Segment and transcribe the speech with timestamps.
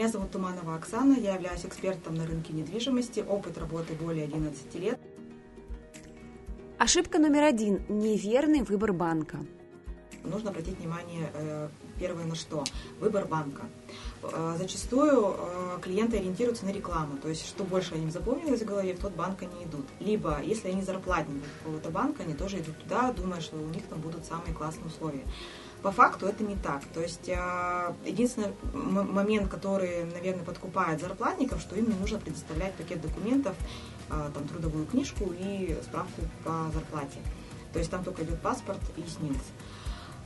[0.00, 4.98] Меня зовут Туманова Оксана, я являюсь экспертом на рынке недвижимости, опыт работы более 11 лет.
[6.78, 9.40] Ошибка номер один– неверный выбор банка.
[10.24, 11.68] Нужно обратить внимание э,
[11.98, 12.64] первое на что?
[12.98, 13.64] Выбор банка.
[14.22, 18.94] Э, зачастую э, клиенты ориентируются на рекламу, то есть что больше они запомнилось в голове,
[18.94, 19.84] в тот банк они идут.
[19.98, 24.00] Либо, если они зарплатники какого-то банка, они тоже идут туда, думая, что у них там
[24.00, 25.24] будут самые классные условия.
[25.82, 26.84] По факту это не так.
[26.92, 27.28] То есть
[28.04, 33.56] единственный момент, который, наверное, подкупает зарплатников, что им не нужно предоставлять пакет документов,
[34.08, 37.18] там, трудовую книжку и справку по зарплате.
[37.72, 39.44] То есть там только идет паспорт и СНИЛС.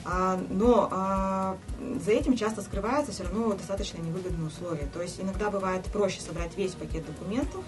[0.06, 1.56] А, но а,
[2.04, 4.88] за этим часто скрывается все равно достаточно невыгодные условия.
[4.92, 7.64] То есть иногда бывает проще собрать весь пакет документов,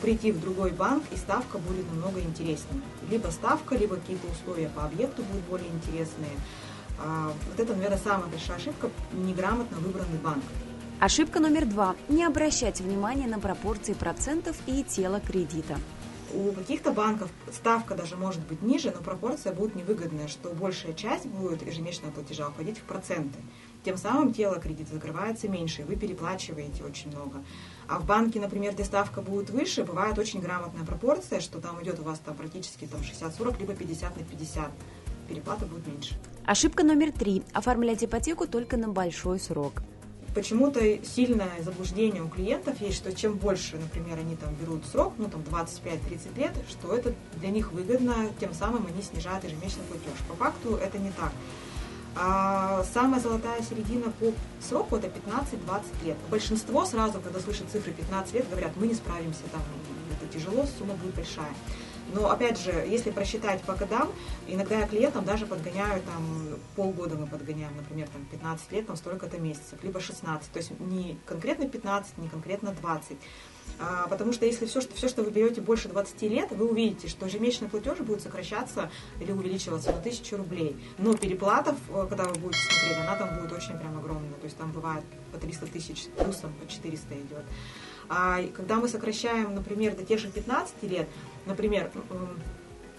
[0.00, 2.80] прийти в другой банк, и ставка будет намного интереснее.
[3.10, 6.30] Либо ставка, либо какие-то условия по объекту будут более интересные.
[7.00, 10.42] А, вот это, наверное, самая большая ошибка– неграмотно выбранный банк.
[11.00, 15.78] Ошибка номер два– не обращать внимания на пропорции процентов и тело кредита.
[16.34, 21.24] У каких-то банков ставка даже может быть ниже, но пропорция будет невыгодная, что большая часть
[21.24, 23.38] будет ежемесячного платежа уходить в проценты.
[23.84, 27.42] Тем самым тело кредита закрывается меньше, и вы переплачиваете очень много.
[27.86, 31.98] А в банке, например, где ставка будет выше, бывает очень грамотная пропорция, что там идет
[32.00, 34.70] у вас там практически там 60-40, либо 50 на 50.
[35.28, 36.14] Переплата будет меньше.
[36.48, 37.42] Ошибка номер три.
[37.52, 39.82] Оформлять ипотеку только на большой срок
[40.34, 45.28] почему-то сильное заблуждение у клиентов есть, что чем больше, например, они там берут срок, ну
[45.28, 50.12] там 25-30 лет, что это для них выгодно, тем самым они снижают ежемесячный платеж.
[50.28, 51.32] По факту это не так.
[52.20, 56.16] А самая золотая середина по сроку это 15-20 лет.
[56.30, 59.62] Большинство сразу, когда слышат цифры 15 лет, говорят, мы не справимся, там,
[60.10, 61.52] это тяжело, сумма будет большая.
[62.12, 64.10] Но опять же, если просчитать по годам,
[64.46, 69.38] иногда я клиентам даже подгоняю там полгода мы подгоняем, например, там 15 лет, там столько-то
[69.38, 70.50] месяцев, либо 16.
[70.50, 73.16] То есть не конкретно 15, не конкретно 20.
[73.80, 77.08] А, потому что если все что, все, что вы берете больше 20 лет, вы увидите,
[77.08, 78.90] что ежемесячный платеж будет сокращаться
[79.20, 80.76] или увеличиваться на 1000 рублей.
[80.98, 81.76] Но переплата,
[82.08, 84.38] когда вы будете смотреть, она там будет очень прям огромная.
[84.38, 87.44] То есть там бывает по 300 тысяч, плюсом по 400 идет.
[88.08, 91.08] А когда мы сокращаем, например, до тех же 15 лет,
[91.46, 91.90] например,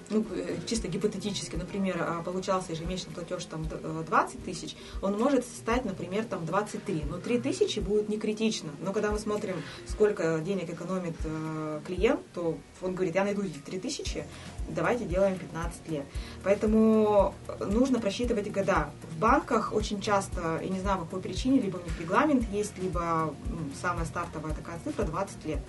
[0.09, 5.45] ну, э, чисто гипотетически, например, а, получался ежемесячный платеж там 20 э, тысяч, он может
[5.45, 7.03] стать, например, там 23.
[7.09, 8.69] Но 3 тысячи будет не критично.
[8.81, 9.55] Но когда мы смотрим,
[9.87, 14.25] сколько денег экономит э, клиент, то он говорит, я найду эти 3 тысячи,
[14.67, 16.05] давайте делаем 15 лет.
[16.43, 18.91] Поэтому нужно просчитывать года.
[19.11, 22.77] В банках очень часто, я не знаю по какой причине, либо у них регламент есть,
[22.77, 23.33] либо
[23.81, 25.59] самая стартовая такая цифра 20 лет.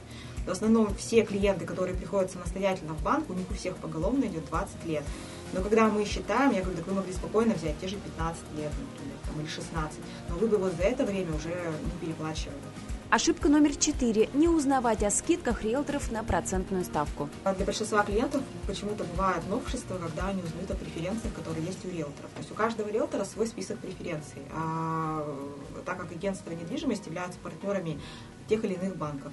[0.47, 4.47] В основном все клиенты, которые приходят самостоятельно в банк, у них у всех поголовно идет
[4.47, 5.05] 20 лет.
[5.53, 8.71] Но когда мы считаем, я говорю, так вы могли спокойно взять те же 15 лет,
[8.71, 9.99] например, там, или 16,
[10.29, 12.57] но вы бы вот за это время уже не переплачивали.
[13.11, 17.29] Ошибка номер четыре– не узнавать о скидках риэлторов на процентную ставку.
[17.57, 22.31] Для большинства клиентов почему-то бывает новшество, когда они узнают о преференциях, которые есть у риэлторов.
[22.31, 24.43] То есть у каждого риэлтора свой список преференций.
[24.55, 25.27] А
[25.85, 27.99] так как агентство недвижимости являются партнерами
[28.49, 29.33] тех или иных банков.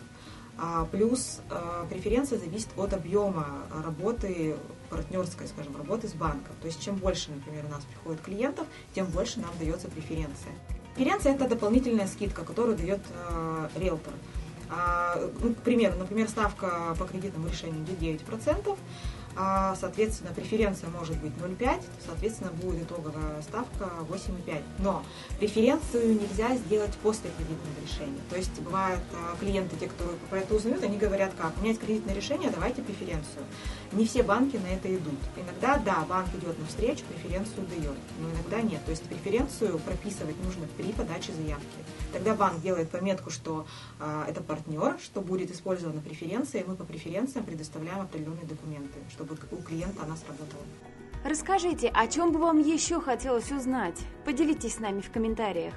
[0.59, 3.45] А, плюс а, преференция зависит от объема
[3.83, 4.55] работы
[4.89, 6.55] партнерской, скажем, работы с банком.
[6.61, 10.51] То есть чем больше, например, у нас приходит клиентов, тем больше нам дается преференция.
[10.95, 14.13] Преференция– это дополнительная скидка, которую дает э, риэлтор.
[14.69, 18.77] А, ну, к примеру, например, ставка по кредитному решению идет 9%, а,
[19.79, 24.61] соответственно, преференция может быть 0,5, соответственно, будет итоговая ставка 8,5.
[24.79, 25.03] Но
[25.39, 28.21] преференцию нельзя сделать после кредитного решения.
[28.29, 31.69] То есть бывают а, клиенты, те, кто про это узнают, они говорят, как, у меня
[31.69, 33.43] есть кредитное решение, давайте преференцию.
[33.91, 35.19] Не все банки на это идут.
[35.35, 38.83] Иногда, да, банк идет навстречу, преференцию дает, но иногда нет.
[38.85, 41.65] То есть преференцию прописывать нужно при подаче заявки.
[42.11, 43.65] Тогда банк делает пометку, что
[43.99, 49.26] э, это партнер, что будет использована преференция, и мы по преференциям предоставляем определенные документы, чтобы
[49.35, 50.63] чтобы у клиента она сработала.
[51.23, 53.99] Расскажите, о чем бы вам еще хотелось узнать?
[54.23, 55.73] Поделитесь с нами в комментариях.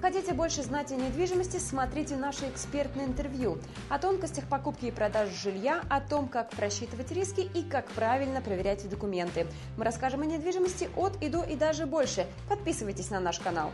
[0.00, 3.58] Хотите больше знать о недвижимости, смотрите наше экспертное интервью
[3.88, 8.88] о тонкостях покупки и продажи жилья, о том, как просчитывать риски и как правильно проверять
[8.88, 9.46] документы.
[9.76, 12.26] Мы расскажем о недвижимости от и до и даже больше.
[12.48, 13.72] Подписывайтесь на наш канал.